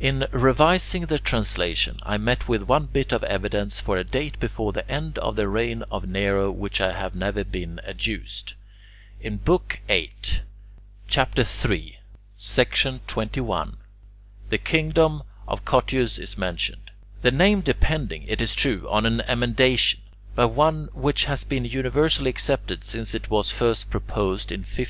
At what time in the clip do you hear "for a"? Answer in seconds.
3.80-4.02